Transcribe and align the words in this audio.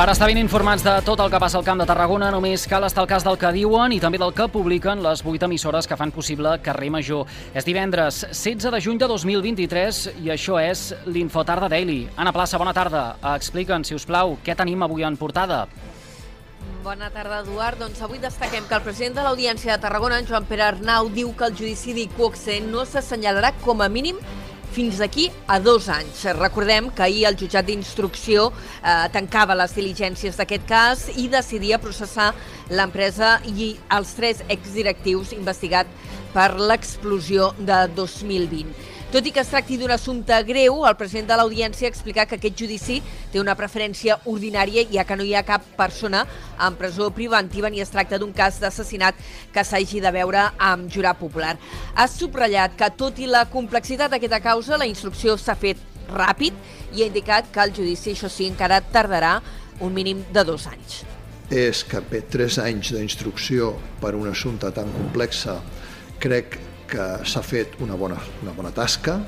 Per 0.00 0.08
estar 0.08 0.30
ben 0.30 0.38
informats 0.40 0.80
de 0.80 0.92
tot 1.04 1.20
el 1.20 1.28
que 1.28 1.38
passa 1.42 1.58
al 1.58 1.64
Camp 1.66 1.82
de 1.82 1.84
Tarragona, 1.84 2.30
només 2.32 2.62
cal 2.64 2.86
estar 2.86 3.02
al 3.02 3.08
cas 3.10 3.20
del 3.26 3.36
que 3.36 3.50
diuen 3.52 3.92
i 3.92 3.98
també 4.00 4.16
del 4.16 4.32
que 4.32 4.46
publiquen 4.48 5.02
les 5.04 5.20
vuit 5.20 5.44
emissores 5.44 5.84
que 5.84 5.98
fan 6.00 6.08
possible 6.08 6.54
Carrer 6.64 6.88
Major. 6.94 7.28
És 7.52 7.68
divendres 7.68 8.22
16 8.30 8.72
de 8.72 8.80
juny 8.80 8.96
de 8.96 9.10
2023 9.12 10.00
i 10.24 10.32
això 10.32 10.56
és 10.56 10.86
l'Infotarda 11.04 11.68
Daily. 11.68 12.06
Anna 12.16 12.32
Plaça, 12.32 12.56
bona 12.56 12.72
tarda. 12.72 13.18
Explica'ns, 13.34 13.92
si 13.92 14.00
us 14.00 14.08
plau, 14.08 14.38
què 14.40 14.56
tenim 14.56 14.88
avui 14.88 15.04
en 15.04 15.20
portada? 15.20 15.66
Bona 16.80 17.12
tarda, 17.12 17.42
Eduard. 17.44 17.84
Doncs 17.84 18.00
avui 18.00 18.24
destaquem 18.24 18.64
que 18.64 18.80
el 18.80 18.86
president 18.88 19.20
de 19.20 19.28
l'Audiència 19.28 19.76
de 19.76 19.82
Tarragona, 19.84 20.24
Joan 20.24 20.48
Pere 20.48 20.64
Arnau, 20.70 21.12
diu 21.12 21.36
que 21.36 21.52
el 21.52 21.60
judici 21.60 21.92
d'Iquoxe 21.92 22.62
no 22.72 22.88
s'assenyalarà 22.88 23.52
com 23.60 23.84
a 23.84 23.92
mínim 23.92 24.16
fins 24.70 25.00
d'aquí 25.02 25.28
a 25.50 25.58
dos 25.62 25.88
anys. 25.90 26.22
Recordem 26.38 26.90
que 26.94 27.02
ahir 27.06 27.26
el 27.28 27.38
jutjat 27.40 27.66
d'instrucció 27.66 28.50
eh, 28.50 29.08
tancava 29.14 29.56
les 29.58 29.74
diligències 29.76 30.38
d'aquest 30.38 30.66
cas 30.68 31.08
i 31.16 31.26
decidia 31.32 31.80
processar 31.82 32.30
l'empresa 32.70 33.38
i 33.50 33.74
els 33.96 34.14
tres 34.18 34.44
exdirectius 34.48 35.34
investigats 35.36 36.16
per 36.34 36.52
l'explosió 36.60 37.50
de 37.58 37.82
2020. 37.96 38.74
Tot 39.10 39.26
i 39.26 39.32
que 39.34 39.42
es 39.42 39.48
tracti 39.50 39.74
d'un 39.74 39.90
assumpte 39.90 40.36
greu, 40.46 40.84
el 40.86 40.94
president 40.94 41.32
de 41.32 41.36
l'Audiència 41.40 41.88
ha 41.88 41.90
explicat 41.90 42.28
que 42.30 42.36
aquest 42.38 42.60
judici 42.60 43.00
té 43.32 43.40
una 43.42 43.56
preferència 43.58 44.20
ordinària 44.30 44.84
ja 44.86 45.02
que 45.02 45.16
no 45.18 45.26
hi 45.26 45.32
ha 45.34 45.42
cap 45.48 45.64
persona 45.74 46.20
en 46.62 46.76
presó 46.78 47.08
preventiva 47.16 47.72
ni 47.74 47.82
es 47.82 47.90
tracta 47.90 48.20
d'un 48.22 48.30
cas 48.30 48.60
d'assassinat 48.62 49.18
que 49.50 49.66
s'hagi 49.66 49.98
de 50.04 50.14
veure 50.14 50.44
amb 50.62 50.86
jurat 50.94 51.18
popular. 51.18 51.56
Ha 51.98 52.06
subratllat 52.06 52.78
que, 52.78 52.92
tot 52.94 53.18
i 53.18 53.26
la 53.26 53.48
complexitat 53.50 54.14
d'aquesta 54.14 54.38
causa, 54.46 54.78
la 54.78 54.86
instrucció 54.86 55.34
s'ha 55.34 55.58
fet 55.58 55.82
ràpid 56.14 56.54
i 56.94 57.02
ha 57.02 57.10
indicat 57.10 57.50
que 57.50 57.66
el 57.66 57.74
judici, 57.74 58.14
això 58.14 58.30
sí, 58.30 58.46
encara 58.46 58.78
tardarà 58.94 59.40
un 59.82 59.90
mínim 59.90 60.22
de 60.30 60.46
dos 60.46 60.70
anys. 60.70 61.02
És 61.50 61.82
que 61.82 62.22
tres 62.30 62.62
anys 62.62 62.94
d'instrucció 62.94 63.74
per 63.98 64.14
un 64.14 64.30
assumpte 64.30 64.70
tan 64.70 64.94
complex 64.94 65.48
crec 66.22 66.60
que 66.90 67.06
s'ha 67.24 67.42
fet 67.46 67.78
una 67.84 67.96
bona, 67.96 68.18
una 68.42 68.54
bona 68.56 68.72
tasca, 68.74 69.20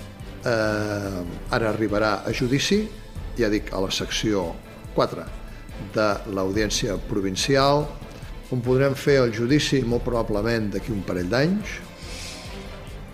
eh, 0.44 1.22
ara 1.54 1.70
arribarà 1.70 2.12
a 2.26 2.34
judici, 2.34 2.82
ja 3.38 3.48
dic, 3.52 3.72
a 3.72 3.80
la 3.80 3.90
secció 3.90 4.50
4 4.96 5.24
de 5.94 6.08
l'Audiència 6.34 6.98
Provincial, 7.08 7.86
on 8.52 8.60
podrem 8.60 8.94
fer 8.98 9.20
el 9.22 9.32
judici 9.32 9.80
molt 9.86 10.04
probablement 10.04 10.68
d'aquí 10.74 10.92
un 10.92 11.04
parell 11.06 11.30
d'anys, 11.32 11.78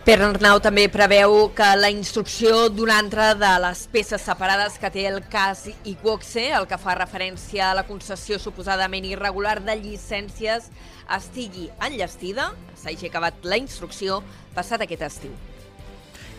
Pere 0.08 0.24
Arnau 0.24 0.56
també 0.64 0.86
preveu 0.88 1.34
que 1.52 1.66
la 1.76 1.90
instrucció 1.92 2.70
d'una 2.72 2.94
altra 2.96 3.26
de 3.36 3.48
les 3.60 3.82
peces 3.92 4.22
separades 4.24 4.78
que 4.80 4.88
té 4.88 5.02
el 5.04 5.18
cas 5.28 5.66
Iquoxe, 5.84 6.46
el 6.56 6.64
que 6.70 6.78
fa 6.80 6.94
referència 6.96 7.66
a 7.66 7.74
la 7.76 7.82
concessió 7.84 8.38
suposadament 8.40 9.04
irregular 9.04 9.58
de 9.66 9.74
llicències, 9.76 10.70
estigui 11.12 11.66
enllestida, 11.84 12.46
s'hagi 12.80 13.10
acabat 13.10 13.44
la 13.44 13.58
instrucció 13.60 14.22
passat 14.56 14.86
aquest 14.86 15.04
estiu. 15.10 15.34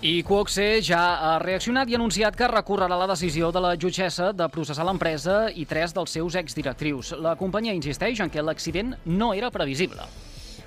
I 0.02 0.16
Quoxe 0.26 0.82
ja 0.82 1.04
ha 1.28 1.36
reaccionat 1.44 1.94
i 1.94 1.94
ha 1.94 2.02
anunciat 2.02 2.40
que 2.40 2.50
recorrerà 2.50 2.98
la 2.98 3.12
decisió 3.14 3.52
de 3.54 3.62
la 3.62 3.76
jutgessa 3.78 4.32
de 4.34 4.50
processar 4.50 4.88
l'empresa 4.90 5.44
i 5.54 5.68
tres 5.70 5.94
dels 5.94 6.18
seus 6.18 6.42
exdirectrius. 6.42 7.14
La 7.22 7.38
companyia 7.38 7.78
insisteix 7.78 8.26
en 8.26 8.34
que 8.34 8.42
l'accident 8.42 8.96
no 9.06 9.30
era 9.38 9.54
previsible. 9.54 10.10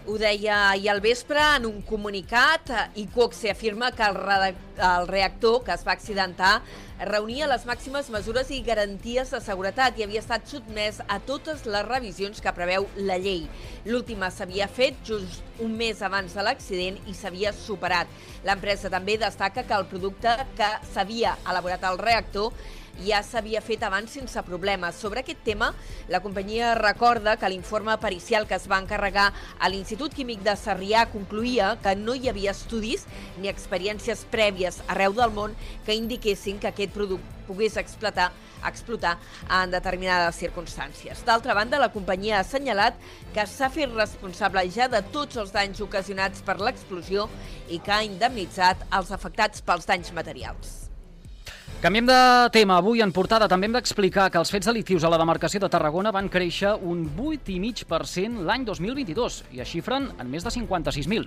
Ho 0.05 0.17
deia 0.19 0.71
ahir 0.73 0.89
al 0.91 1.01
vespre 1.01 1.39
en 1.57 1.67
un 1.69 1.77
comunicat 1.87 2.73
i 2.99 3.05
Coxe 3.15 3.53
afirma 3.53 3.93
que 3.95 4.03
el, 4.03 4.17
el 4.83 5.07
reactor 5.07 5.61
que 5.63 5.71
es 5.77 5.85
va 5.87 5.95
accidentar 5.95 6.57
reunia 7.07 7.47
les 7.47 7.63
màximes 7.69 8.09
mesures 8.11 8.51
i 8.51 8.59
garanties 8.67 9.31
de 9.31 9.39
seguretat 9.45 9.99
i 9.99 10.03
havia 10.03 10.25
estat 10.25 10.51
sotmès 10.51 10.99
a 11.07 11.21
totes 11.23 11.63
les 11.71 11.87
revisions 11.87 12.43
que 12.43 12.55
preveu 12.57 12.89
la 13.07 13.21
llei. 13.23 13.47
L'última 13.87 14.33
s'havia 14.35 14.67
fet 14.67 14.99
just 15.07 15.63
un 15.63 15.79
mes 15.79 16.03
abans 16.03 16.35
de 16.35 16.43
l'accident 16.43 16.99
i 17.07 17.15
s'havia 17.15 17.55
superat. 17.55 18.11
L'empresa 18.43 18.91
també 18.91 19.21
destaca 19.23 19.63
que 19.63 19.79
el 19.79 19.87
producte 19.87 20.35
que 20.59 20.71
s'havia 20.91 21.39
elaborat 21.47 21.87
al 21.87 22.03
reactor 22.03 22.51
ja 23.01 23.23
s'havia 23.25 23.63
fet 23.65 23.83
abans 23.83 24.13
sense 24.13 24.43
problemes. 24.47 24.97
Sobre 24.97 25.23
aquest 25.23 25.43
tema, 25.45 25.73
la 26.09 26.21
companyia 26.21 26.75
recorda 26.79 27.37
que 27.37 27.49
l'informe 27.49 27.97
pericial 27.99 28.47
que 28.47 28.59
es 28.59 28.69
va 28.71 28.81
encarregar 28.83 29.33
a 29.59 29.69
l'Institut 29.69 30.15
Químic 30.15 30.43
de 30.45 30.57
Sarrià 30.57 31.07
concluïa 31.13 31.77
que 31.83 31.97
no 31.97 32.15
hi 32.15 32.29
havia 32.29 32.53
estudis 32.53 33.07
ni 33.41 33.51
experiències 33.51 34.27
prèvies 34.31 34.83
arreu 34.89 35.17
del 35.17 35.33
món 35.35 35.57
que 35.87 35.97
indiquessin 35.97 36.61
que 36.61 36.71
aquest 36.71 36.93
producte 36.95 37.41
pogués 37.47 37.77
explotar, 37.77 38.31
explotar 38.65 39.17
en 39.51 39.73
determinades 39.75 40.39
circumstàncies. 40.39 41.25
D'altra 41.27 41.57
banda, 41.59 41.81
la 41.83 41.91
companyia 41.95 42.39
ha 42.39 42.45
assenyalat 42.47 43.01
que 43.35 43.47
s'ha 43.51 43.71
fet 43.73 43.91
responsable 43.97 44.65
ja 44.71 44.89
de 44.93 45.03
tots 45.15 45.41
els 45.43 45.53
danys 45.55 45.83
ocasionats 45.83 46.47
per 46.47 46.61
l'explosió 46.61 47.29
i 47.69 47.83
que 47.83 47.93
ha 47.93 48.05
indemnitzat 48.07 48.87
els 48.93 49.13
afectats 49.13 49.67
pels 49.67 49.91
danys 49.91 50.15
materials. 50.15 50.92
Canviem 51.83 52.07
de 52.07 52.17
tema. 52.55 52.77
Avui 52.79 53.01
en 53.03 53.11
portada 53.11 53.49
també 53.51 53.67
hem 53.67 53.73
d'explicar 53.75 54.29
que 54.31 54.39
els 54.39 54.53
fets 54.55 54.69
delictius 54.69 55.03
a 55.03 55.09
la 55.11 55.17
demarcació 55.19 55.59
de 55.59 55.67
Tarragona 55.67 56.13
van 56.15 56.29
créixer 56.31 56.77
un 56.79 57.01
8,5% 57.11 58.45
l'any 58.47 58.63
2022 58.69 59.39
i 59.51 59.65
es 59.65 59.73
xifren 59.73 60.07
en 60.23 60.31
més 60.31 60.47
de 60.47 60.53
56.000. 60.55 61.27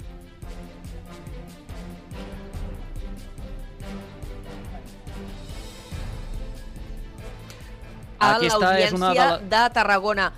A 8.24 8.32
l'Audiència 8.40 9.12
de... 9.12 9.28
de 9.52 9.66
Tarragona. 9.76 10.32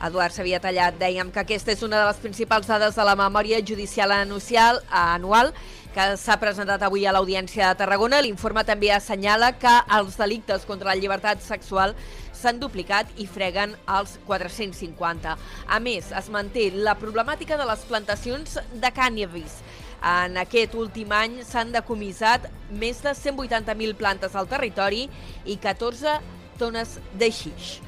Eduard 0.00 0.32
s'havia 0.32 0.60
tallat. 0.64 0.96
Dèiem 0.96 1.28
que 1.32 1.42
aquesta 1.42 1.74
és 1.74 1.82
una 1.84 1.98
de 2.00 2.06
les 2.08 2.20
principals 2.22 2.68
dades 2.70 2.96
de 2.96 3.04
la 3.04 3.16
memòria 3.18 3.60
judicial 3.60 4.14
anuncial, 4.16 4.80
anual 4.88 5.52
que 5.92 6.06
s'ha 6.16 6.38
presentat 6.40 6.80
avui 6.86 7.04
a 7.04 7.12
l'Audiència 7.12 7.68
de 7.68 7.80
Tarragona. 7.82 8.22
L'informe 8.24 8.64
també 8.64 8.92
assenyala 8.94 9.52
que 9.58 9.74
els 9.98 10.16
delictes 10.16 10.64
contra 10.64 10.92
la 10.92 10.96
llibertat 10.96 11.44
sexual 11.44 11.92
s'han 12.32 12.62
duplicat 12.62 13.10
i 13.20 13.26
freguen 13.28 13.76
els 13.98 14.16
450. 14.24 15.36
A 15.68 15.80
més, 15.84 16.08
es 16.16 16.32
manté 16.32 16.70
la 16.72 16.96
problemàtica 16.96 17.60
de 17.60 17.68
les 17.68 17.84
plantacions 17.90 18.56
de 18.72 18.94
cànnabis. 18.96 19.60
En 20.00 20.40
aquest 20.40 20.74
últim 20.80 21.12
any 21.12 21.42
s'han 21.44 21.74
decomissat 21.76 22.48
més 22.72 23.04
de 23.04 23.12
180.000 23.12 23.98
plantes 24.00 24.32
al 24.32 24.48
territori 24.48 25.10
i 25.44 25.60
14 25.60 26.20
tones 26.56 26.96
de 27.20 27.28
xix. 27.28 27.80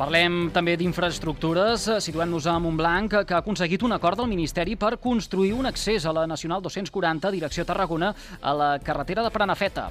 Parlem 0.00 0.46
també 0.48 0.78
d'infraestructures, 0.80 1.82
eh, 1.92 1.98
situant-nos 2.00 2.46
a 2.48 2.54
Montblanc, 2.56 3.18
que 3.28 3.34
ha 3.34 3.40
aconseguit 3.42 3.82
un 3.84 3.92
acord 3.92 4.16
del 4.16 4.30
Ministeri 4.30 4.74
per 4.74 4.96
construir 4.96 5.52
un 5.52 5.66
accés 5.66 6.06
a 6.06 6.12
la 6.16 6.26
Nacional 6.26 6.62
240, 6.62 7.30
direcció 7.30 7.66
Tarragona, 7.66 8.14
a 8.40 8.54
la 8.54 8.78
carretera 8.78 9.22
de 9.22 9.30
Pranafeta. 9.30 9.90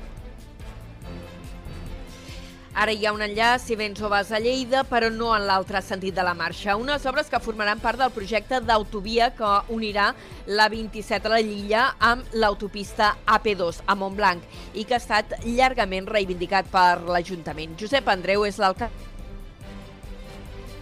Ara 2.74 2.92
hi 2.92 3.06
ha 3.06 3.14
un 3.14 3.22
enllaç, 3.22 3.62
si 3.62 3.75
vens 3.75 4.02
o 4.02 4.09
vas 4.09 4.31
a 4.31 4.40
Lleida, 4.40 4.81
però 4.84 5.12
no 5.14 5.36
en 5.36 5.46
l'altre 5.46 5.81
sentit 5.81 6.16
de 6.16 6.24
la 6.24 6.34
marxa. 6.34 6.75
Unes 6.75 7.06
obres 7.06 7.30
que 7.30 7.40
formaran 7.40 7.80
part 7.80 8.00
del 8.00 8.09
projecte 8.09 8.62
d'autovia 8.62 9.30
que 9.36 9.52
unirà 9.69 10.16
la 10.48 10.69
27 10.69 11.28
a 11.28 11.36
la 11.36 11.42
Llilla 11.42 11.84
amb 12.00 12.25
l'autopista 12.34 13.16
AP2 13.28 13.84
a 13.86 13.96
Montblanc 13.96 14.42
i 14.74 14.86
que 14.86 14.98
ha 14.98 15.03
estat 15.03 15.38
llargament 15.46 16.08
reivindicat 16.08 16.66
per 16.72 17.04
l'Ajuntament. 17.06 17.78
Josep 17.78 18.07
Andreu 18.07 18.45
és 18.45 18.57
l'alcalde 18.57 19.10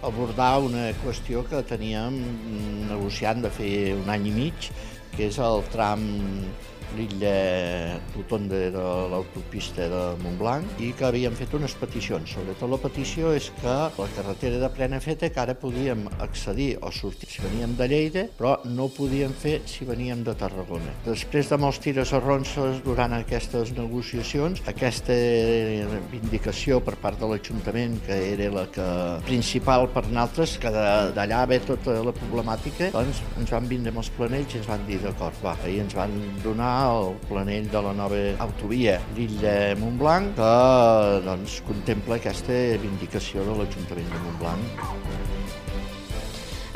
abordar 0.07 0.57
una 0.63 0.88
qüestió 1.04 1.44
que 1.50 1.62
teníem 1.68 2.15
negociant 2.88 3.44
de 3.44 3.51
fer 3.51 3.74
un 3.98 4.09
any 4.13 4.30
i 4.31 4.33
mig, 4.36 4.69
que 5.15 5.27
és 5.27 5.39
el 5.44 5.63
tram 5.74 6.06
l'illa 6.95 8.00
Rotonda 8.16 8.60
de 8.72 8.86
l'autopista 9.12 9.88
de 9.92 10.01
Montblanc 10.24 10.80
i 10.84 10.92
que 10.98 11.07
havíem 11.07 11.36
fet 11.38 11.54
unes 11.57 11.75
peticions. 11.78 12.31
Sobretot 12.38 12.72
la 12.72 12.80
petició 12.81 13.34
és 13.36 13.50
que 13.60 13.75
la 13.98 14.10
carretera 14.16 14.62
de 14.62 14.69
plena 14.74 15.00
feta 15.04 15.30
que 15.34 15.42
ara 15.42 15.56
podíem 15.57 16.06
accedir 16.24 16.78
o 16.81 16.92
sortir 16.92 17.30
si 17.31 17.44
veníem 17.44 17.75
de 17.78 17.88
Lleida, 17.92 18.25
però 18.38 18.56
no 18.66 18.88
ho 18.88 18.94
podíem 18.94 19.34
fer 19.34 19.60
si 19.69 19.86
veníem 19.88 20.24
de 20.24 20.36
Tarragona. 20.38 20.94
Després 21.06 21.51
de 21.51 21.60
molts 21.60 21.81
tires 21.84 22.13
a 22.13 22.22
ronces 22.24 22.81
durant 22.86 23.13
aquestes 23.18 23.74
negociacions, 23.78 24.63
aquesta 24.69 25.16
vindicació 26.12 26.80
per 26.83 26.95
part 27.01 27.19
de 27.19 27.30
l'Ajuntament, 27.31 28.00
que 28.07 28.18
era 28.33 28.50
la 28.54 28.66
que 28.72 28.88
principal 29.28 29.90
per 29.94 30.06
nosaltres, 30.07 30.57
que 30.62 30.72
d'allà 30.72 31.44
ve 31.50 31.60
tota 31.66 32.00
la 32.06 32.16
problemàtica, 32.16 32.92
doncs 32.95 33.22
ens 33.40 33.54
van 33.54 33.68
vindre 33.69 33.94
amb 33.94 34.04
els 34.04 34.12
planells 34.18 34.56
i 34.56 34.62
ens 34.62 34.69
van 34.69 34.86
dir 34.88 35.01
d'acord, 35.04 35.38
va, 35.44 35.56
i 35.68 35.80
ens 35.83 35.95
van 35.98 36.13
donar 36.44 36.77
el 36.86 37.16
planell 37.28 37.68
de 37.72 37.82
la 37.82 37.94
nova 37.96 38.22
autovia 38.46 38.98
l'illa 39.16 39.76
Montblanc 39.80 40.36
que 40.38 40.54
doncs, 41.26 41.60
contempla 41.68 42.18
aquesta 42.20 42.58
vindicació 42.82 43.46
de 43.48 43.58
l'Ajuntament 43.60 44.10
de 44.14 44.22
Montblanc. 44.26 44.82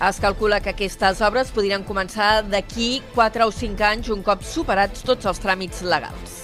Es 0.02 0.18
calcula 0.18 0.58
que 0.66 0.72
aquestes 0.74 1.20
obres 1.22 1.52
podrien 1.54 1.84
començar 1.86 2.42
d'aquí 2.50 3.04
4 3.14 3.46
o 3.46 3.52
5 3.54 3.86
anys 3.86 4.10
un 4.10 4.24
cop 4.26 4.42
superats 4.42 5.04
tots 5.06 5.30
els 5.30 5.42
tràmits 5.44 5.84
legals. 5.86 6.38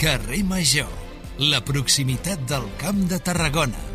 Carrer 0.00 0.40
Major, 0.48 0.88
la 1.52 1.60
proximitat 1.60 2.46
del 2.48 2.64
Camp 2.80 3.04
de 3.10 3.20
Tarragona. 3.20 3.90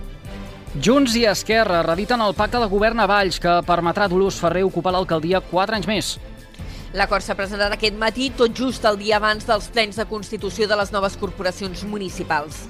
Junts 0.77 1.15
i 1.17 1.25
Esquerra 1.25 1.81
rediten 1.81 2.21
el 2.21 2.35
pacte 2.37 2.61
de 2.61 2.67
govern 2.69 3.01
a 3.01 3.07
Valls 3.09 3.39
que 3.41 3.55
permetrà 3.65 4.05
a 4.05 4.11
Dolors 4.11 4.37
Ferrer 4.37 4.61
ocupar 4.67 4.93
l'alcaldia 4.93 5.41
4 5.41 5.79
anys 5.79 5.89
més. 5.89 6.11
L'acord 6.97 7.21
s'ha 7.21 7.35
presentat 7.37 7.75
aquest 7.75 7.93
matí, 8.01 8.31
tot 8.33 8.55
just 8.57 8.85
el 8.89 8.95
dia 8.97 9.19
abans 9.19 9.45
dels 9.45 9.67
plens 9.69 9.99
de 9.99 10.07
constitució 10.09 10.65
de 10.65 10.77
les 10.79 10.89
noves 10.89 11.13
corporacions 11.21 11.83
municipals. 11.85 12.63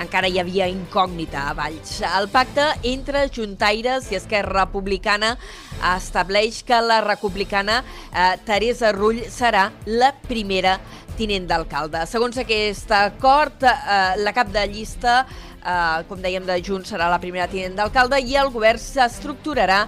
Encara 0.00 0.30
hi 0.32 0.38
havia 0.40 0.68
incògnita 0.72 1.42
a 1.50 1.52
Valls. 1.58 1.98
El 2.08 2.30
pacte 2.32 2.64
entre 2.88 3.26
Juntaires 3.28 4.08
i 4.12 4.16
Esquerra 4.16 4.64
Republicana 4.64 5.34
estableix 5.92 6.62
que 6.64 6.80
la 6.80 7.02
republicana 7.04 7.82
eh, 7.82 8.36
Teresa 8.48 8.94
Rull 8.96 9.26
serà 9.28 9.68
la 9.84 10.14
primera 10.24 10.78
tinent 11.16 11.48
d'alcalde. 11.48 12.04
Segons 12.10 12.38
aquest 12.38 12.92
acord, 12.94 13.64
eh, 13.64 14.16
la 14.22 14.32
cap 14.36 14.52
de 14.52 14.66
llista 14.70 15.22
eh, 15.66 16.04
com 16.08 16.20
dèiem, 16.22 16.44
de 16.46 16.56
Junts 16.62 16.92
serà 16.92 17.08
la 17.10 17.20
primera 17.22 17.48
tinent 17.50 17.76
d'alcalde 17.78 18.20
i 18.22 18.36
el 18.38 18.50
govern 18.54 18.80
s'estructurarà 18.80 19.84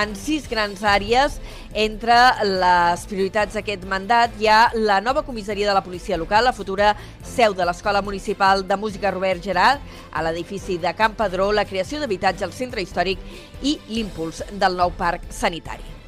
en 0.00 0.14
sis 0.18 0.48
grans 0.50 0.82
àrees. 0.82 1.38
Entre 1.70 2.16
les 2.42 3.04
prioritats 3.06 3.54
d'aquest 3.54 3.86
mandat 3.90 4.34
hi 4.40 4.48
ha 4.50 4.72
la 4.74 4.98
nova 5.04 5.22
comissaria 5.22 5.68
de 5.68 5.76
la 5.76 5.84
policia 5.86 6.18
local, 6.18 6.44
la 6.48 6.56
futura 6.56 6.96
seu 7.22 7.54
de 7.54 7.68
l'Escola 7.68 8.02
Municipal 8.02 8.66
de 8.66 8.76
Música 8.76 9.14
Robert 9.14 9.44
Gerard, 9.44 9.80
a 10.10 10.24
l'edifici 10.26 10.80
de 10.82 10.94
Camp 10.98 11.14
Pedró, 11.14 11.52
la 11.52 11.64
creació 11.68 12.02
d'habitatge 12.02 12.44
al 12.44 12.56
centre 12.56 12.82
històric 12.82 13.22
i 13.62 13.78
l'impuls 13.88 14.42
del 14.50 14.78
nou 14.82 14.90
parc 14.98 15.30
sanitari. 15.30 15.99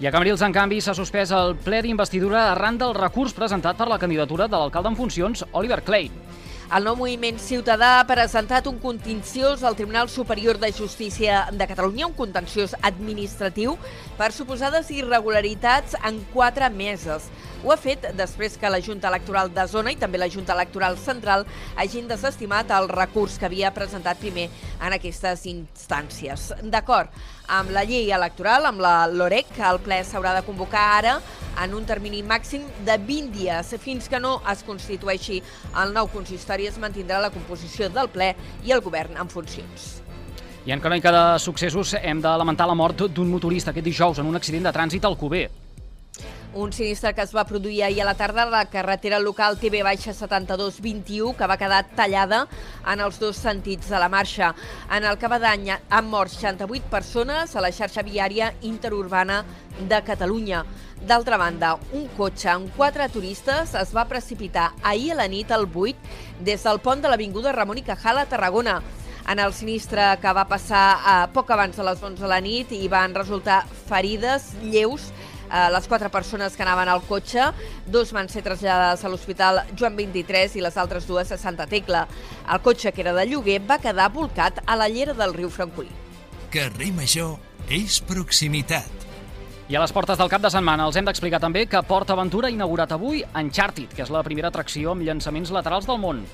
I 0.00 0.06
a 0.06 0.10
Cambrils, 0.14 0.40
en 0.40 0.54
canvi, 0.56 0.78
s'ha 0.80 0.94
suspès 0.96 1.28
el 1.36 1.50
ple 1.60 1.82
d'investidura 1.84 2.46
arran 2.54 2.78
del 2.80 2.94
recurs 2.96 3.34
presentat 3.36 3.76
per 3.76 3.84
la 3.90 3.98
candidatura 4.00 4.46
de 4.48 4.56
l'alcalde 4.56 4.88
en 4.88 4.96
funcions, 4.96 5.42
Oliver 5.52 5.82
Clay. 5.84 6.08
El 6.70 6.84
nou 6.86 6.94
moviment 6.94 7.34
ciutadà 7.42 7.96
ha 7.98 8.04
presentat 8.06 8.68
un 8.70 8.76
contenciós 8.78 9.64
al 9.66 9.74
Tribunal 9.74 10.06
Superior 10.08 10.60
de 10.62 10.68
Justícia 10.70 11.48
de 11.50 11.66
Catalunya, 11.66 12.06
un 12.06 12.14
contenciós 12.14 12.76
administratiu, 12.86 13.74
per 14.14 14.30
suposades 14.30 14.92
irregularitats 14.94 15.96
en 16.06 16.20
quatre 16.30 16.70
meses. 16.70 17.26
Ho 17.64 17.74
ha 17.74 17.76
fet 17.76 18.06
després 18.16 18.54
que 18.56 18.70
la 18.70 18.78
Junta 18.80 19.10
Electoral 19.10 19.50
de 19.52 19.66
Zona 19.68 19.90
i 19.90 19.98
també 19.98 20.22
la 20.22 20.30
Junta 20.30 20.54
Electoral 20.54 20.94
Central 20.96 21.42
hagin 21.74 22.06
desestimat 22.08 22.70
el 22.78 22.86
recurs 22.88 23.34
que 23.36 23.50
havia 23.50 23.74
presentat 23.74 24.22
primer 24.22 24.46
en 24.78 24.94
aquestes 24.94 25.44
instàncies. 25.50 26.52
D'acord 26.62 27.10
amb 27.50 27.74
la 27.74 27.82
llei 27.82 28.12
electoral, 28.14 28.68
amb 28.68 28.78
la 28.80 29.08
LOREC, 29.10 29.56
el 29.66 29.80
ple 29.82 29.98
s'haurà 30.06 30.36
de 30.36 30.44
convocar 30.46 30.86
ara 31.00 31.18
en 31.60 31.74
un 31.74 31.84
termini 31.84 32.22
màxim 32.22 32.62
de 32.86 32.94
20 32.96 33.34
dies. 33.34 33.74
Fins 33.82 34.06
que 34.08 34.20
no 34.22 34.36
es 34.48 34.62
constitueixi 34.64 35.40
el 35.82 35.92
nou 35.96 36.08
consistori 36.14 36.59
es 36.68 36.78
mantindrà 36.78 37.20
la 37.20 37.30
composició 37.30 37.88
del 37.88 38.08
ple 38.12 38.34
i 38.64 38.72
el 38.72 38.82
govern 38.84 39.16
en 39.20 39.28
funcions. 39.28 40.00
I 40.66 40.74
en 40.74 40.80
crònica 40.80 41.12
de 41.12 41.24
successos 41.40 41.94
hem 42.02 42.20
de 42.20 42.36
lamentar 42.36 42.66
la 42.68 42.76
mort 42.76 43.06
d'un 43.08 43.30
motorista 43.30 43.72
aquest 43.72 43.86
dijous 43.86 44.18
en 44.20 44.26
un 44.28 44.36
accident 44.36 44.68
de 44.68 44.72
trànsit 44.76 45.04
al 45.04 45.16
Cuber. 45.16 45.48
Un 46.52 46.72
sinistre 46.72 47.12
que 47.14 47.22
es 47.22 47.30
va 47.30 47.44
produir 47.46 47.84
ahir 47.86 48.00
a 48.02 48.04
la 48.08 48.16
tarda 48.18 48.42
a 48.42 48.50
la 48.50 48.64
carretera 48.66 49.20
local 49.22 49.54
TB-7221 49.60 51.36
que 51.38 51.46
va 51.46 51.56
quedar 51.56 51.84
tallada 51.94 52.40
en 52.90 52.98
els 53.04 53.20
dos 53.22 53.38
sentits 53.38 53.86
de 53.86 54.00
la 54.02 54.08
marxa. 54.10 54.48
En 54.90 55.06
el 55.06 55.14
va 55.30 55.38
d'any 55.38 55.70
han 55.70 56.10
mort 56.10 56.32
68 56.34 56.90
persones 56.90 57.54
a 57.54 57.62
la 57.62 57.70
xarxa 57.70 58.02
viària 58.02 58.50
interurbana 58.62 59.44
de 59.78 60.02
Catalunya. 60.02 60.64
D'altra 61.06 61.38
banda, 61.38 61.76
un 61.94 62.08
cotxe 62.18 62.50
amb 62.50 62.74
quatre 62.74 63.06
turistes 63.08 63.76
es 63.78 63.94
va 63.94 64.08
precipitar 64.10 64.72
ahir 64.82 65.12
a 65.12 65.22
la 65.22 65.28
nit 65.28 65.52
al 65.54 65.70
8 65.70 66.42
des 66.42 66.66
del 66.66 66.82
pont 66.82 67.00
de 67.00 67.08
l'Avinguda 67.08 67.54
Ramon 67.54 67.78
i 67.78 67.86
Cajal 67.86 68.18
a 68.18 68.26
Tarragona. 68.26 68.80
En 69.30 69.38
el 69.38 69.52
sinistre 69.54 70.16
que 70.18 70.32
va 70.34 70.48
passar 70.50 70.84
eh, 70.98 71.26
poc 71.32 71.50
abans 71.54 71.76
de 71.76 71.84
les 71.86 72.02
11 72.02 72.18
de 72.18 72.28
la 72.28 72.40
nit 72.42 72.72
i 72.74 72.88
van 72.88 73.14
resultar 73.14 73.62
ferides 73.86 74.56
lleus 74.64 75.12
les 75.50 75.88
quatre 75.88 76.10
persones 76.10 76.56
que 76.56 76.62
anaven 76.62 76.88
al 76.88 77.02
cotxe. 77.08 77.50
Dos 77.86 78.12
van 78.12 78.28
ser 78.28 78.42
traslladades 78.46 79.04
a 79.04 79.10
l'Hospital 79.10 79.64
Joan 79.74 79.96
23 79.98 80.56
i 80.56 80.64
les 80.64 80.76
altres 80.78 81.08
dues 81.10 81.32
a 81.32 81.38
Santa 81.38 81.66
Tecla. 81.66 82.06
El 82.50 82.62
cotxe, 82.62 82.92
que 82.92 83.02
era 83.02 83.14
de 83.16 83.26
lloguer, 83.26 83.60
va 83.66 83.80
quedar 83.82 84.10
volcat 84.14 84.62
a 84.66 84.78
la 84.78 84.88
llera 84.88 85.14
del 85.14 85.34
riu 85.34 85.50
Francolí. 85.50 85.90
Carrer 86.50 86.92
Major 86.94 87.36
és 87.70 88.00
proximitat. 88.02 89.00
I 89.70 89.76
a 89.78 89.80
les 89.84 89.92
portes 89.94 90.18
del 90.18 90.26
cap 90.26 90.42
de 90.42 90.50
setmana 90.50 90.88
els 90.88 90.96
hem 90.98 91.06
d'explicar 91.06 91.38
també 91.38 91.62
que 91.70 91.78
Port 91.86 92.10
Aventura 92.10 92.48
ha 92.48 92.50
inaugurat 92.50 92.90
avui 92.90 93.20
Uncharted, 93.22 93.92
que 93.94 94.02
és 94.02 94.10
la 94.10 94.24
primera 94.26 94.50
atracció 94.50 94.90
amb 94.90 95.06
llançaments 95.06 95.52
laterals 95.54 95.86
del 95.86 96.00
món. 96.02 96.24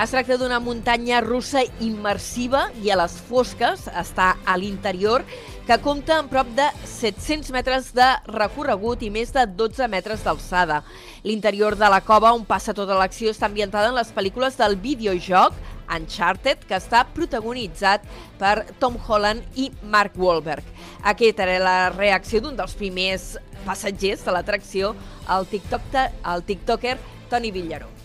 Es 0.00 0.14
tracta 0.14 0.38
d'una 0.40 0.62
muntanya 0.64 1.18
russa 1.20 1.60
immersiva 1.84 2.62
i 2.80 2.88
a 2.88 2.94
les 2.96 3.18
fosques, 3.28 3.82
està 4.00 4.30
a 4.48 4.54
l'interior, 4.56 5.26
que 5.68 5.76
compta 5.84 6.16
amb 6.16 6.32
prop 6.32 6.48
de 6.56 6.70
700 6.88 7.50
metres 7.52 7.90
de 7.92 8.06
recorregut 8.30 9.04
i 9.04 9.10
més 9.12 9.34
de 9.36 9.44
12 9.44 9.90
metres 9.92 10.24
d'alçada. 10.24 10.80
L'interior 11.28 11.76
de 11.76 11.92
la 11.92 12.00
cova 12.00 12.32
on 12.32 12.48
passa 12.48 12.72
tota 12.72 12.96
l'acció 12.96 13.28
està 13.28 13.50
ambientada 13.50 13.92
en 13.92 13.98
les 14.00 14.14
pel·lícules 14.16 14.56
del 14.56 14.80
videojoc 14.80 15.60
Uncharted, 15.92 16.64
que 16.64 16.80
està 16.80 17.04
protagonitzat 17.04 18.08
per 18.40 18.70
Tom 18.80 18.96
Holland 18.96 19.60
i 19.60 19.68
Mark 19.84 20.16
Wahlberg. 20.16 20.64
Aquesta 21.04 21.44
era 21.44 21.60
la 21.60 21.78
reacció 21.92 22.40
d'un 22.40 22.56
dels 22.56 22.72
primers 22.72 23.34
passatgers 23.68 24.24
de 24.24 24.32
l'atracció, 24.32 24.94
el, 25.28 25.50
TikTok, 25.52 25.96
el 26.24 26.48
tiktoker 26.48 26.96
Toni 27.28 27.52
Villaró. 27.52 27.99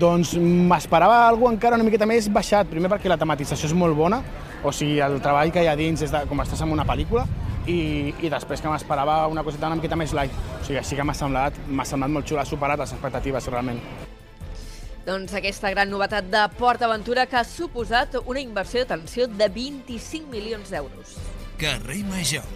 Doncs 0.00 0.34
m'esperava 0.40 1.28
alguna 1.28 1.54
encara 1.54 1.76
una 1.78 1.86
miqueta 1.86 2.06
més 2.08 2.26
baixat, 2.32 2.66
primer 2.70 2.90
perquè 2.90 3.10
la 3.10 3.18
tematització 3.20 3.68
és 3.70 3.74
molt 3.78 3.94
bona, 3.96 4.20
o 4.64 4.72
sigui, 4.72 4.98
el 5.04 5.20
treball 5.22 5.52
que 5.54 5.62
hi 5.62 5.68
ha 5.70 5.76
dins 5.78 6.02
és 6.02 6.12
de, 6.14 6.22
com 6.30 6.40
estàs 6.42 6.62
en 6.64 6.72
una 6.74 6.86
pel·lícula, 6.88 7.26
i, 7.66 8.14
i 8.24 8.30
després 8.32 8.60
que 8.60 8.70
m'esperava 8.70 9.24
una 9.32 9.44
coseta 9.44 9.70
una 9.70 9.78
miqueta 9.78 9.96
més 9.96 10.14
light. 10.16 10.32
O 10.58 10.64
sigui, 10.64 10.80
així 10.80 10.98
que 10.98 11.06
m'ha 11.06 11.16
semblat, 11.16 11.60
m'ha 11.68 11.86
semblat 11.88 12.12
molt 12.12 12.28
xula, 12.28 12.42
ha 12.42 12.48
superat 12.48 12.80
les 12.80 12.96
expectatives, 12.96 13.48
realment. 13.52 13.80
Doncs 15.04 15.34
aquesta 15.36 15.68
gran 15.74 15.90
novetat 15.92 16.30
de 16.32 16.42
Port 16.56 16.82
Aventura 16.82 17.26
que 17.28 17.36
ha 17.36 17.44
suposat 17.44 18.16
una 18.24 18.40
inversió 18.40 18.82
d'atenció 18.82 19.28
de 19.28 19.50
25 19.52 20.32
milions 20.32 20.72
d'euros. 20.72 21.18
Carrer 21.60 22.00
Major, 22.08 22.48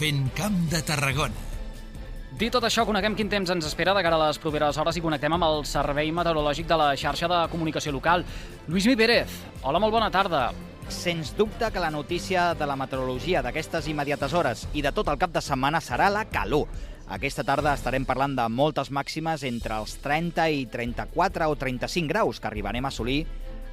fent 0.00 0.26
camp 0.36 0.58
de 0.74 0.82
Tarragona. 0.82 1.51
Dit 2.32 2.48
tot 2.48 2.64
això, 2.64 2.86
coneguem 2.88 3.12
quin 3.12 3.28
temps 3.28 3.50
ens 3.52 3.66
espera 3.68 3.92
de 3.92 4.00
cara 4.00 4.16
a 4.16 4.26
les 4.30 4.38
properes 4.40 4.78
hores 4.80 4.96
i 4.96 5.02
connectem 5.04 5.34
amb 5.36 5.44
el 5.44 5.66
Servei 5.68 6.08
Meteorològic 6.16 6.64
de 6.64 6.76
la 6.80 6.86
xarxa 6.96 7.28
de 7.28 7.40
comunicació 7.52 7.92
local. 7.92 8.22
Lluís 8.64 8.86
Mi 8.88 8.94
Pérez, 8.96 9.34
hola, 9.60 9.80
molt 9.82 9.92
bona 9.92 10.08
tarda. 10.10 10.46
Sens 10.88 11.34
dubte 11.36 11.68
que 11.70 11.80
la 11.82 11.90
notícia 11.92 12.54
de 12.56 12.66
la 12.66 12.76
meteorologia 12.76 13.42
d'aquestes 13.44 13.86
immediates 13.92 14.32
hores 14.32 14.64
i 14.72 14.80
de 14.80 14.94
tot 14.96 15.10
el 15.12 15.18
cap 15.20 15.34
de 15.34 15.42
setmana 15.44 15.82
serà 15.84 16.08
la 16.08 16.24
calor. 16.24 16.70
Aquesta 17.12 17.44
tarda 17.44 17.74
estarem 17.76 18.06
parlant 18.08 18.32
de 18.38 18.46
moltes 18.48 18.88
màximes 18.88 19.44
entre 19.44 19.76
els 19.82 19.98
30 20.00 20.46
i 20.56 20.64
34 20.72 21.50
o 21.52 21.58
35 21.60 22.08
graus 22.08 22.40
que 22.40 22.48
arribarem 22.48 22.88
a 22.88 22.94
assolir 22.94 23.26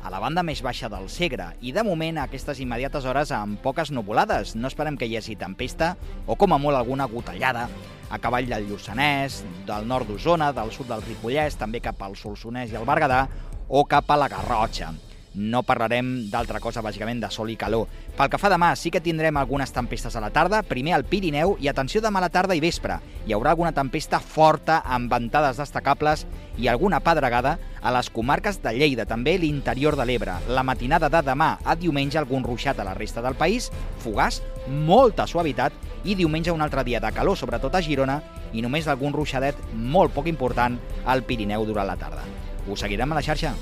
a 0.03 0.11
la 0.11 0.19
banda 0.19 0.43
més 0.43 0.59
baixa 0.59 0.91
del 0.91 1.07
Segre 1.07 1.53
i 1.61 1.71
de 1.71 1.85
moment 1.87 2.19
a 2.19 2.27
aquestes 2.27 2.59
immediates 2.59 3.07
hores 3.07 3.31
amb 3.31 3.63
poques 3.63 3.91
nuvolades. 3.95 4.57
No 4.59 4.67
esperem 4.67 4.99
que 4.99 5.07
hi 5.07 5.15
hagi 5.15 5.39
tempesta 5.39 5.95
o 6.27 6.35
com 6.35 6.51
a 6.51 6.59
molt 6.59 6.75
alguna 6.75 7.07
gotellada 7.07 7.69
a 8.09 8.19
cavall 8.21 8.49
del 8.49 8.69
Lluçanès, 8.69 9.43
del 9.67 9.87
nord 9.87 10.09
d'Osona, 10.09 10.51
del 10.55 10.73
sud 10.75 10.89
del 10.89 11.05
Ripollès, 11.05 11.59
també 11.59 11.83
cap 11.83 12.01
al 12.03 12.17
Solsonès 12.19 12.73
i 12.73 12.79
al 12.79 12.87
Berguedà 12.89 13.27
o 13.69 13.85
cap 13.85 14.09
a 14.09 14.17
la 14.17 14.31
Garrotxa 14.31 14.93
no 15.33 15.61
parlarem 15.63 16.29
d'altra 16.31 16.59
cosa, 16.59 16.81
bàsicament, 16.81 17.21
de 17.21 17.29
sol 17.31 17.49
i 17.51 17.57
calor. 17.59 17.87
Pel 18.17 18.29
que 18.31 18.39
fa 18.41 18.49
demà, 18.51 18.71
sí 18.75 18.91
que 18.91 19.01
tindrem 19.03 19.37
algunes 19.37 19.71
tempestes 19.71 20.15
a 20.15 20.23
la 20.23 20.31
tarda, 20.33 20.61
primer 20.67 20.95
al 20.97 21.05
Pirineu, 21.05 21.55
i 21.61 21.69
atenció 21.69 22.01
demà 22.01 22.19
a 22.19 22.25
la 22.25 22.31
tarda 22.33 22.57
i 22.57 22.63
vespre. 22.63 22.99
Hi 23.27 23.33
haurà 23.35 23.53
alguna 23.53 23.73
tempesta 23.75 24.19
forta 24.19 24.81
amb 24.85 25.11
ventades 25.11 25.59
destacables 25.61 26.25
i 26.57 26.67
alguna 26.67 26.99
pedregada 26.99 27.57
a 27.81 27.93
les 27.95 28.09
comarques 28.09 28.59
de 28.63 28.73
Lleida, 28.75 29.05
també 29.05 29.37
l'interior 29.37 29.95
de 29.95 30.05
l'Ebre. 30.05 30.35
La 30.49 30.65
matinada 30.67 31.09
de 31.09 31.21
demà 31.23 31.53
a 31.63 31.75
diumenge 31.79 32.19
algun 32.19 32.43
ruixat 32.43 32.79
a 32.79 32.87
la 32.87 32.97
resta 32.97 33.23
del 33.23 33.37
país, 33.39 33.69
fugaç, 34.03 34.41
molta 34.67 35.27
suavitat 35.27 35.73
i 36.03 36.15
diumenge 36.15 36.51
un 36.51 36.61
altre 36.61 36.83
dia 36.83 36.99
de 36.99 37.11
calor, 37.11 37.37
sobretot 37.37 37.75
a 37.75 37.81
Girona, 37.81 38.19
i 38.53 38.61
només 38.61 38.87
algun 38.87 39.13
ruixadet 39.13 39.57
molt 39.73 40.13
poc 40.15 40.27
important 40.27 40.77
al 41.05 41.23
Pirineu 41.23 41.65
durant 41.65 41.87
la 41.87 41.97
tarda. 41.99 42.23
Us 42.67 42.85
seguirem 42.85 43.11
a 43.11 43.19
la 43.19 43.25
xarxa. 43.25 43.53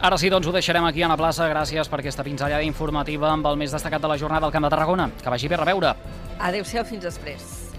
Ara 0.00 0.16
sí, 0.16 0.30
doncs 0.32 0.46
ho 0.48 0.52
deixarem 0.52 0.84
aquí 0.88 1.02
a 1.04 1.08
la 1.12 1.18
plaça. 1.20 1.48
Gràcies 1.50 1.90
per 1.92 2.00
aquesta 2.00 2.24
pinzellada 2.24 2.64
informativa 2.64 3.28
amb 3.28 3.46
el 3.50 3.58
més 3.60 3.74
destacat 3.74 4.00
de 4.00 4.08
la 4.08 4.16
jornada 4.16 4.48
al 4.48 4.54
Camp 4.54 4.64
de 4.64 4.72
Tarragona. 4.72 5.10
Que 5.22 5.28
vagi 5.28 5.48
bé 5.48 5.58
a 5.58 5.64
reveure. 5.64 5.92
Adéu-siau, 6.40 6.86
fins 6.88 7.04
després. 7.04 7.69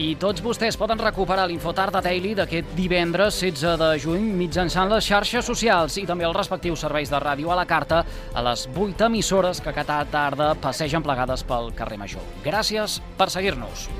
I 0.00 0.14
tots 0.16 0.40
vostès 0.40 0.78
poden 0.80 0.96
recuperar 0.96 1.42
l'Infotard 1.50 1.92
de 1.92 2.00
Daily 2.06 2.30
d'aquest 2.38 2.70
divendres 2.72 3.36
16 3.42 3.76
de 3.82 3.88
juny 4.00 4.30
mitjançant 4.38 4.88
les 4.88 5.04
xarxes 5.04 5.44
socials 5.44 5.98
i 6.00 6.06
també 6.08 6.24
els 6.24 6.38
respectius 6.38 6.80
serveis 6.86 7.12
de 7.12 7.20
ràdio 7.20 7.52
a 7.52 7.58
la 7.58 7.66
carta 7.68 7.98
a 8.32 8.44
les 8.46 8.64
8 8.72 9.10
emissores 9.10 9.60
que 9.60 9.74
cada 9.76 9.98
tarda 10.08 10.54
passegen 10.56 11.04
plegades 11.04 11.44
pel 11.44 11.68
carrer 11.76 12.00
Major. 12.00 12.24
Gràcies 12.40 12.96
per 13.20 13.28
seguir-nos. 13.28 13.90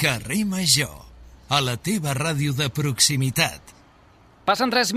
Carrer 0.00 0.44
Major, 0.48 1.02
a 1.52 1.60
la 1.60 1.76
teva 1.76 2.16
ràdio 2.16 2.56
de 2.56 2.72
proximitat. 2.72 3.76
Passen 4.48 4.70
3 4.72 4.94